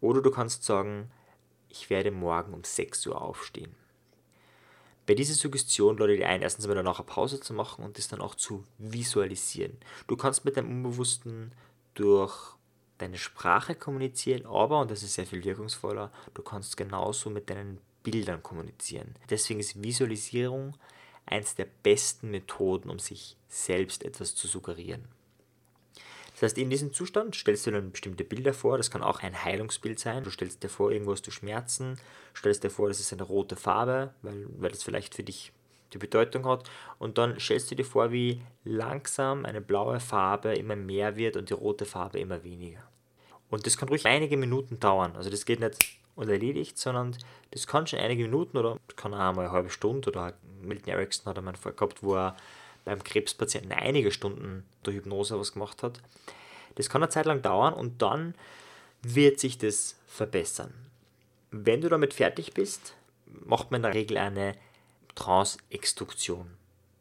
Oder 0.01 0.23
du 0.23 0.31
kannst 0.31 0.65
sagen, 0.65 1.11
ich 1.69 1.91
werde 1.91 2.11
morgen 2.11 2.55
um 2.55 2.65
6 2.65 3.07
Uhr 3.07 3.21
aufstehen. 3.21 3.75
Bei 5.07 5.15
dieser 5.15 5.35
Suggestion 5.35 5.97
lade 5.97 6.15
ich 6.15 6.25
ein, 6.25 6.43
erstens 6.43 6.67
mal 6.67 6.75
danach 6.75 6.99
eine 6.99 7.07
Pause 7.07 7.41
zu 7.41 7.55
machen 7.55 7.83
und 7.83 7.97
das 7.97 8.09
dann 8.09 8.21
auch 8.21 8.35
zu 8.35 8.65
visualisieren. 8.77 9.79
Du 10.07 10.17
kannst 10.17 10.45
mit 10.45 10.57
deinem 10.57 10.71
Unbewussten 10.71 11.53
durch 11.95 12.55
deine 12.99 13.17
Sprache 13.17 13.75
kommunizieren, 13.75 14.45
aber, 14.45 14.81
und 14.81 14.91
das 14.91 15.03
ist 15.03 15.15
sehr 15.15 15.27
viel 15.27 15.45
wirkungsvoller, 15.45 16.13
du 16.35 16.43
kannst 16.43 16.77
genauso 16.77 17.31
mit 17.31 17.49
deinen 17.49 17.81
Bildern 18.03 18.43
kommunizieren. 18.43 19.15
Deswegen 19.31 19.61
ist 19.61 19.83
Visualisierung 19.83 20.77
eins 21.25 21.55
der 21.55 21.69
besten 21.83 22.31
Methoden, 22.31 22.91
um 22.91 22.99
sich 22.99 23.37
selbst 23.49 24.05
etwas 24.05 24.35
zu 24.35 24.47
suggerieren. 24.47 25.09
Das 26.39 26.51
heißt, 26.51 26.59
in 26.59 26.71
diesem 26.71 26.93
Zustand 26.93 27.35
stellst 27.35 27.67
du 27.67 27.73
dann 27.73 27.91
bestimmte 27.91 28.23
Bilder 28.23 28.55
vor. 28.55 28.77
Das 28.77 28.93
kann 28.93 29.03
auch 29.03 29.25
ein 29.25 29.45
Heilungsbild 29.45 29.99
sein. 29.99 30.23
Du 30.23 30.31
stellst 30.31 30.63
dir 30.63 30.69
vor, 30.69 30.93
irgendwo 30.93 31.11
hast 31.11 31.27
du 31.27 31.33
Schmerzen, 31.33 31.99
stellst 32.33 32.63
dir 32.63 32.71
vor, 32.71 32.87
das 32.87 33.01
ist 33.01 33.13
eine 33.13 33.25
rote 33.25 33.57
Farbe, 33.57 34.15
weil, 34.23 34.47
weil 34.57 34.71
das 34.71 34.85
vielleicht 34.85 35.17
für 35.17 35.25
dich 35.25 35.53
die 35.93 35.99
Bedeutung 35.99 36.47
hat. 36.47 36.71
Und 37.01 37.19
dann 37.19 37.41
stellst 37.41 37.73
du 37.73 37.75
dir 37.75 37.85
vor, 37.85 38.13
wie 38.13 38.41
langsam 38.63 39.47
eine 39.47 39.61
blaue 39.61 39.99
Farbe 39.99 40.55
immer 40.55 40.77
mehr 40.77 41.17
wird 41.17 41.37
und 41.37 41.51
die 41.51 41.55
rote 41.55 41.87
Farbe 41.87 42.21
immer 42.21 42.45
weniger. 42.45 42.89
Und 43.51 43.67
das 43.67 43.77
kann 43.77 43.89
ruhig 43.89 44.07
einige 44.07 44.37
Minuten 44.37 44.79
dauern. 44.79 45.17
Also 45.17 45.31
das 45.31 45.45
geht 45.45 45.59
nicht 45.59 45.99
unerledigt, 46.15 46.79
sondern 46.79 47.17
das 47.51 47.67
kann 47.67 47.89
schon 47.89 47.99
einige 47.99 48.23
Minuten 48.23 48.59
oder 48.59 48.77
kann 48.95 49.13
auch 49.13 49.35
mal 49.35 49.39
eine 49.47 49.51
halbe 49.51 49.71
Stunde 49.71 50.09
oder 50.11 50.35
Milton 50.61 50.93
Erickson 50.93 51.27
hat 51.27 51.39
einmal 51.39 51.55
gehabt, 51.55 52.01
wo 52.03 52.15
er 52.15 52.37
beim 52.89 53.05
Krebspatienten 53.05 53.73
einige 53.73 54.11
Stunden 54.11 54.65
der 54.87 54.95
Hypnose 54.95 55.39
was 55.39 55.53
gemacht 55.53 55.83
hat. 55.83 56.01
Das 56.77 56.89
kann 56.89 57.03
eine 57.03 57.11
Zeit 57.11 57.27
lang 57.27 57.43
dauern 57.43 57.75
und 57.75 58.01
dann 58.03 58.35
wird 59.03 59.39
sich 59.39 59.59
das 59.59 59.97
verbessern. 60.07 60.73
Wenn 61.51 61.81
du 61.81 61.89
damit 61.89 62.15
fertig 62.15 62.55
bist, 62.55 62.95
macht 63.27 63.71
man 63.71 63.81
in 63.81 63.83
der 63.83 63.95
Regel 63.95 64.17
eine 64.17 64.55
Trance-Extrunktion. 65.15 66.51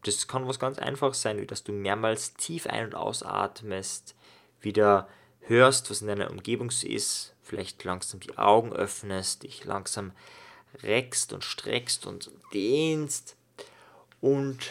Das 0.04 0.28
kann 0.28 0.48
was 0.48 0.60
ganz 0.60 0.78
Einfaches 0.78 1.22
sein, 1.22 1.40
wie 1.40 1.48
dass 1.48 1.64
du 1.64 1.72
mehrmals 1.72 2.34
tief 2.34 2.68
ein- 2.68 2.86
und 2.86 2.96
ausatmest, 2.96 4.16
wieder 4.60 5.08
hörst, 5.42 5.90
was 5.90 6.02
in 6.02 6.08
deiner 6.08 6.32
Umgebung 6.32 6.70
ist, 6.70 7.34
vielleicht 7.42 7.84
langsam 7.84 8.20
die 8.20 8.38
Augen 8.38 8.74
öffnest, 8.74 9.44
dich 9.44 9.64
langsam 9.64 10.12
reckst 10.84 11.32
und 11.32 11.44
streckst 11.44 12.06
und 12.06 12.32
dehnst 12.54 13.38
und 14.20 14.70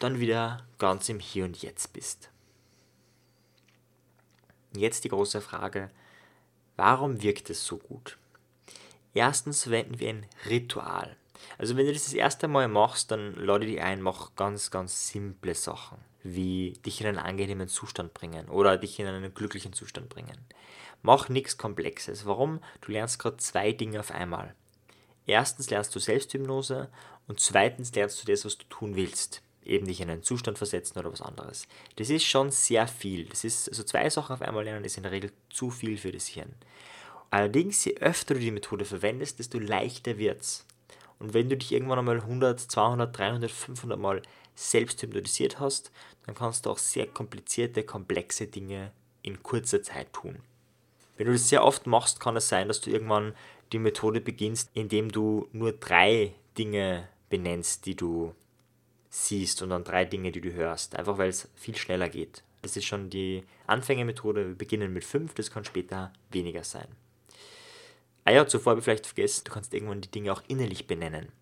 dann 0.00 0.18
wieder 0.18 0.66
ganz 0.78 1.08
im 1.08 1.20
Hier 1.20 1.44
und 1.44 1.62
Jetzt 1.62 1.92
bist. 1.92 2.30
Jetzt 4.72 5.04
die 5.04 5.08
große 5.08 5.40
Frage, 5.40 5.90
warum 6.76 7.22
wirkt 7.22 7.50
es 7.50 7.64
so 7.64 7.78
gut? 7.78 8.18
Erstens 9.14 9.64
verwenden 9.64 9.98
wir 10.00 10.08
ein 10.08 10.26
Ritual. 10.48 11.16
Also 11.58 11.76
wenn 11.76 11.86
du 11.86 11.92
das 11.92 12.04
das 12.04 12.14
erste 12.14 12.48
Mal 12.48 12.68
machst, 12.68 13.10
dann 13.10 13.34
lade 13.34 13.66
dich 13.66 13.80
ein, 13.80 14.00
mach 14.00 14.34
ganz, 14.36 14.70
ganz 14.70 15.08
simple 15.08 15.54
Sachen, 15.54 15.98
wie 16.22 16.74
dich 16.86 17.00
in 17.00 17.06
einen 17.06 17.18
angenehmen 17.18 17.68
Zustand 17.68 18.14
bringen 18.14 18.48
oder 18.48 18.78
dich 18.78 18.98
in 19.00 19.06
einen 19.06 19.34
glücklichen 19.34 19.72
Zustand 19.72 20.08
bringen. 20.08 20.38
Mach 21.02 21.28
nichts 21.28 21.58
Komplexes. 21.58 22.26
Warum? 22.26 22.60
Du 22.80 22.92
lernst 22.92 23.18
gerade 23.18 23.38
zwei 23.38 23.72
Dinge 23.72 24.00
auf 24.00 24.12
einmal. 24.12 24.54
Erstens 25.26 25.70
lernst 25.70 25.94
du 25.94 25.98
Selbsthypnose 25.98 26.90
und 27.26 27.40
zweitens 27.40 27.94
lernst 27.94 28.22
du 28.22 28.30
das, 28.30 28.44
was 28.44 28.56
du 28.58 28.64
tun 28.68 28.96
willst 28.96 29.42
eben 29.64 29.86
dich 29.86 30.00
in 30.00 30.10
einen 30.10 30.22
Zustand 30.22 30.58
versetzen 30.58 30.98
oder 30.98 31.12
was 31.12 31.22
anderes. 31.22 31.66
Das 31.96 32.10
ist 32.10 32.24
schon 32.24 32.50
sehr 32.50 32.86
viel. 32.88 33.26
Das 33.26 33.44
ist 33.44 33.68
also 33.68 33.82
zwei 33.82 34.08
Sachen 34.08 34.34
auf 34.34 34.42
einmal 34.42 34.64
lernen, 34.64 34.84
ist 34.84 34.96
in 34.96 35.02
der 35.02 35.12
Regel 35.12 35.32
zu 35.50 35.70
viel 35.70 35.96
für 35.98 36.12
das 36.12 36.26
Hirn. 36.26 36.54
Allerdings, 37.30 37.84
je 37.84 37.96
öfter 37.98 38.34
du 38.34 38.40
die 38.40 38.50
Methode 38.50 38.84
verwendest, 38.84 39.38
desto 39.38 39.58
leichter 39.58 40.18
wird 40.18 40.40
es. 40.40 40.66
Und 41.18 41.34
wenn 41.34 41.48
du 41.48 41.56
dich 41.56 41.72
irgendwann 41.72 41.98
einmal 41.98 42.20
100, 42.20 42.58
200, 42.58 43.16
300, 43.16 43.50
500 43.50 43.98
Mal 43.98 44.22
selbst 44.54 45.00
hypnotisiert 45.02 45.60
hast, 45.60 45.92
dann 46.26 46.34
kannst 46.34 46.66
du 46.66 46.70
auch 46.70 46.78
sehr 46.78 47.06
komplizierte, 47.06 47.84
komplexe 47.84 48.46
Dinge 48.46 48.92
in 49.22 49.42
kurzer 49.42 49.82
Zeit 49.82 50.12
tun. 50.12 50.38
Wenn 51.16 51.26
du 51.26 51.32
das 51.34 51.48
sehr 51.48 51.64
oft 51.64 51.86
machst, 51.86 52.18
kann 52.18 52.36
es 52.36 52.48
sein, 52.48 52.68
dass 52.68 52.80
du 52.80 52.90
irgendwann 52.90 53.34
die 53.72 53.78
Methode 53.78 54.20
beginnst, 54.20 54.70
indem 54.74 55.12
du 55.12 55.48
nur 55.52 55.72
drei 55.72 56.34
Dinge 56.56 57.08
benennst, 57.28 57.86
die 57.86 57.94
du 57.94 58.34
siehst 59.10 59.60
und 59.60 59.70
dann 59.70 59.84
drei 59.84 60.04
Dinge, 60.04 60.32
die 60.32 60.40
du 60.40 60.52
hörst. 60.52 60.96
Einfach 60.96 61.18
weil 61.18 61.28
es 61.28 61.48
viel 61.56 61.76
schneller 61.76 62.08
geht. 62.08 62.42
Das 62.62 62.76
ist 62.76 62.86
schon 62.86 63.10
die 63.10 63.44
Anfängermethode. 63.66 64.48
Wir 64.48 64.54
beginnen 64.54 64.92
mit 64.92 65.04
fünf, 65.04 65.34
das 65.34 65.50
kann 65.50 65.64
später 65.64 66.12
weniger 66.30 66.64
sein. 66.64 66.88
Ah 68.24 68.32
ja, 68.32 68.46
zuvor 68.46 68.72
habe 68.72 68.80
ich 68.80 68.84
vielleicht 68.84 69.06
vergessen, 69.06 69.44
du 69.44 69.52
kannst 69.52 69.74
irgendwann 69.74 70.02
die 70.02 70.10
Dinge 70.10 70.32
auch 70.32 70.42
innerlich 70.46 70.86
benennen. 70.86 71.32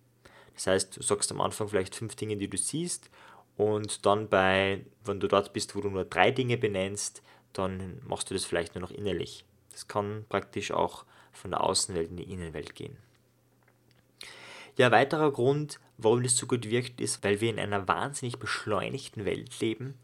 Das 0.55 0.67
heißt, 0.67 0.97
du 0.97 1.03
sagst 1.03 1.31
am 1.31 1.41
Anfang 1.41 1.69
vielleicht 1.69 1.95
fünf 1.95 2.15
Dinge, 2.15 2.37
die 2.37 2.49
du 2.49 2.57
siehst 2.57 3.09
und 3.57 4.05
dann 4.05 4.29
bei, 4.29 4.85
wenn 5.03 5.19
du 5.19 5.27
dort 5.27 5.53
bist, 5.53 5.75
wo 5.75 5.81
du 5.81 5.89
nur 5.89 6.05
drei 6.05 6.31
Dinge 6.31 6.57
benennst, 6.57 7.21
dann 7.53 8.01
machst 8.07 8.29
du 8.29 8.33
das 8.33 8.45
vielleicht 8.45 8.75
nur 8.75 8.81
noch 8.81 8.91
innerlich. 8.91 9.45
Das 9.71 9.87
kann 9.87 10.25
praktisch 10.29 10.71
auch 10.71 11.05
von 11.31 11.51
der 11.51 11.63
Außenwelt 11.63 12.09
in 12.09 12.17
die 12.17 12.31
Innenwelt 12.31 12.75
gehen. 12.75 12.97
Ja, 14.77 14.91
weiterer 14.91 15.31
Grund, 15.31 15.79
warum 16.01 16.23
das 16.23 16.37
so 16.37 16.47
gut 16.47 16.69
wirkt, 16.69 17.01
ist, 17.01 17.23
weil 17.23 17.41
wir 17.41 17.49
in 17.49 17.59
einer 17.59 17.87
wahnsinnig 17.87 18.37
beschleunigten 18.39 19.25
Welt 19.25 19.59
leben 19.59 19.95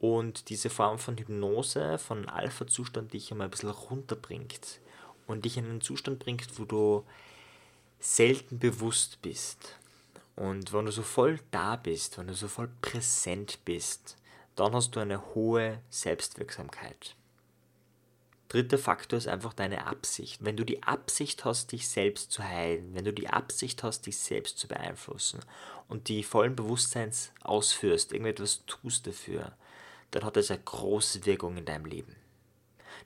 und 0.00 0.48
diese 0.48 0.70
Form 0.70 0.98
von 0.98 1.16
Hypnose, 1.16 1.98
von 1.98 2.28
Alpha-Zustand 2.28 3.12
dich 3.12 3.30
einmal 3.30 3.46
ein 3.46 3.50
bisschen 3.50 3.70
runterbringt 3.70 4.80
und 5.26 5.44
dich 5.44 5.56
in 5.56 5.66
einen 5.66 5.80
Zustand 5.80 6.18
bringt, 6.18 6.58
wo 6.58 6.64
du 6.64 7.04
selten 8.00 8.58
bewusst 8.58 9.22
bist. 9.22 9.76
Und 10.34 10.72
wenn 10.72 10.86
du 10.86 10.92
so 10.92 11.02
voll 11.02 11.38
da 11.50 11.76
bist, 11.76 12.18
wenn 12.18 12.26
du 12.26 12.34
so 12.34 12.48
voll 12.48 12.68
präsent 12.80 13.60
bist, 13.64 14.16
dann 14.56 14.74
hast 14.74 14.96
du 14.96 15.00
eine 15.00 15.34
hohe 15.34 15.78
Selbstwirksamkeit. 15.90 17.14
Dritter 18.52 18.76
Faktor 18.76 19.16
ist 19.16 19.28
einfach 19.28 19.54
deine 19.54 19.86
Absicht. 19.86 20.44
Wenn 20.44 20.58
du 20.58 20.64
die 20.64 20.82
Absicht 20.82 21.46
hast, 21.46 21.72
dich 21.72 21.88
selbst 21.88 22.30
zu 22.30 22.44
heilen, 22.44 22.94
wenn 22.94 23.06
du 23.06 23.10
die 23.10 23.30
Absicht 23.30 23.82
hast, 23.82 24.04
dich 24.04 24.18
selbst 24.18 24.58
zu 24.58 24.68
beeinflussen 24.68 25.40
und 25.88 26.08
die 26.08 26.22
vollen 26.22 26.54
Bewusstseins 26.54 27.32
ausführst, 27.40 28.12
irgendetwas 28.12 28.66
tust 28.66 29.06
dafür, 29.06 29.52
dann 30.10 30.24
hat 30.24 30.36
das 30.36 30.50
eine 30.50 30.60
große 30.60 31.24
Wirkung 31.24 31.56
in 31.56 31.64
deinem 31.64 31.86
Leben. 31.86 32.14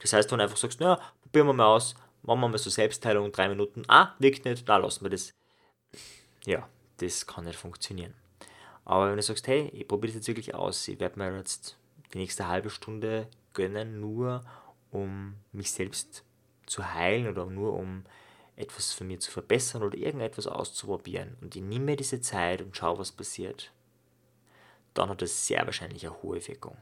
Das 0.01 0.11
heißt, 0.11 0.29
wenn 0.29 0.39
du 0.39 0.43
einfach 0.43 0.57
sagst, 0.57 0.81
naja, 0.81 0.99
probieren 1.21 1.47
wir 1.47 1.53
mal 1.53 1.75
aus, 1.75 1.95
machen 2.23 2.41
wir 2.41 2.49
mal 2.49 2.57
so 2.57 2.69
Selbstheilung, 2.69 3.31
drei 3.31 3.47
Minuten, 3.47 3.83
ah, 3.87 4.15
wirkt 4.19 4.43
nicht, 4.43 4.67
da 4.67 4.75
lassen 4.75 5.05
wir 5.05 5.11
das. 5.11 5.31
Ja, 6.45 6.67
das 6.97 7.25
kann 7.25 7.45
nicht 7.45 7.57
funktionieren. 7.57 8.15
Aber 8.83 9.07
wenn 9.07 9.15
du 9.15 9.23
sagst, 9.23 9.47
hey, 9.47 9.69
ich 9.73 9.87
probiere 9.87 10.07
das 10.11 10.15
jetzt 10.15 10.27
wirklich 10.27 10.53
aus, 10.55 10.85
ich 10.89 10.99
werde 10.99 11.17
mir 11.17 11.37
jetzt 11.37 11.77
die 12.13 12.17
nächste 12.17 12.49
halbe 12.49 12.69
Stunde 12.69 13.29
gönnen, 13.53 14.01
nur 14.01 14.43
um 14.91 15.35
mich 15.51 15.71
selbst 15.71 16.23
zu 16.65 16.93
heilen 16.93 17.27
oder 17.27 17.45
nur 17.45 17.73
um 17.73 18.03
etwas 18.55 18.93
für 18.93 19.03
mir 19.03 19.19
zu 19.19 19.31
verbessern 19.31 19.83
oder 19.83 19.97
irgendetwas 19.97 20.47
auszuprobieren 20.47 21.37
und 21.41 21.55
ich 21.55 21.61
nehme 21.61 21.85
mir 21.85 21.95
diese 21.95 22.21
Zeit 22.21 22.61
und 22.61 22.75
schaue, 22.75 22.99
was 22.99 23.11
passiert, 23.11 23.71
dann 24.93 25.09
hat 25.09 25.21
das 25.21 25.47
sehr 25.47 25.65
wahrscheinlich 25.65 26.05
eine 26.05 26.21
hohe 26.23 26.45
Wirkung. 26.47 26.75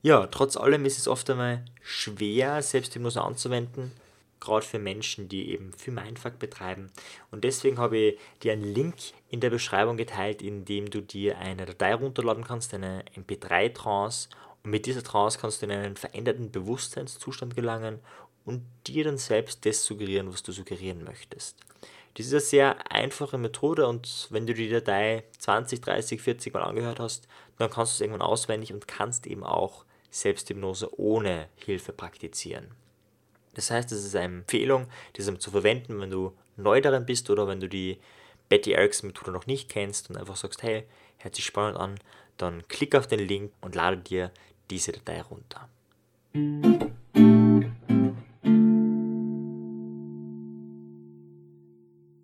Ja, 0.00 0.26
trotz 0.26 0.56
allem 0.56 0.84
ist 0.84 0.98
es 0.98 1.06
oft 1.06 1.30
einmal 1.30 1.64
schwer, 1.80 2.60
Selbsthypnose 2.60 3.22
anzuwenden, 3.22 3.92
gerade 4.40 4.66
für 4.66 4.80
Menschen, 4.80 5.28
die 5.28 5.50
eben 5.50 5.72
viel 5.74 5.92
Mindfuck 5.92 6.40
betreiben. 6.40 6.90
Und 7.30 7.44
deswegen 7.44 7.78
habe 7.78 7.96
ich 7.96 8.18
dir 8.42 8.52
einen 8.52 8.64
Link 8.64 8.96
in 9.28 9.38
der 9.38 9.50
Beschreibung 9.50 9.96
geteilt, 9.96 10.42
in 10.42 10.64
dem 10.64 10.90
du 10.90 11.02
dir 11.02 11.38
eine 11.38 11.66
Datei 11.66 11.94
runterladen 11.94 12.42
kannst, 12.42 12.74
eine 12.74 13.04
MP3-Trance. 13.16 14.28
Mit 14.64 14.86
dieser 14.86 15.02
Trance 15.02 15.38
kannst 15.38 15.60
du 15.60 15.66
in 15.66 15.72
einen 15.72 15.96
veränderten 15.96 16.50
Bewusstseinszustand 16.50 17.56
gelangen 17.56 17.98
und 18.44 18.62
dir 18.86 19.04
dann 19.04 19.18
selbst 19.18 19.66
das 19.66 19.84
suggerieren, 19.84 20.32
was 20.32 20.42
du 20.42 20.52
suggerieren 20.52 21.04
möchtest. 21.04 21.56
Das 22.14 22.26
ist 22.26 22.32
eine 22.32 22.40
sehr 22.40 22.92
einfache 22.92 23.38
Methode 23.38 23.86
und 23.88 24.28
wenn 24.30 24.46
du 24.46 24.54
die 24.54 24.68
Datei 24.68 25.24
20, 25.38 25.80
30, 25.80 26.20
40 26.20 26.52
Mal 26.52 26.62
angehört 26.62 27.00
hast, 27.00 27.26
dann 27.58 27.70
kannst 27.70 27.92
du 27.92 27.94
es 27.96 28.00
irgendwann 28.02 28.26
auswendig 28.26 28.72
und 28.72 28.86
kannst 28.86 29.26
eben 29.26 29.44
auch 29.44 29.84
Selbsthypnose 30.10 30.98
ohne 31.00 31.48
Hilfe 31.56 31.92
praktizieren. 31.92 32.68
Das 33.54 33.70
heißt, 33.70 33.90
es 33.92 34.04
ist 34.04 34.14
eine 34.14 34.40
Empfehlung, 34.40 34.88
diese 35.16 35.36
zu 35.38 35.50
verwenden, 35.50 36.00
wenn 36.00 36.10
du 36.10 36.32
neu 36.56 36.80
darin 36.80 37.06
bist 37.06 37.30
oder 37.30 37.48
wenn 37.48 37.60
du 37.60 37.68
die 37.68 37.98
Betty 38.48 38.72
Erickson 38.72 39.08
Methode 39.08 39.32
noch 39.32 39.46
nicht 39.46 39.70
kennst 39.70 40.10
und 40.10 40.16
einfach 40.16 40.36
sagst, 40.36 40.62
hey, 40.62 40.84
hört 41.18 41.34
sich 41.34 41.46
spannend 41.46 41.78
an, 41.78 41.98
dann 42.36 42.66
klick 42.68 42.94
auf 42.94 43.06
den 43.06 43.20
Link 43.20 43.52
und 43.62 43.74
lade 43.74 43.96
dir 43.96 44.30
diese 44.70 44.92
Datei 44.92 45.22
runter. 45.22 45.68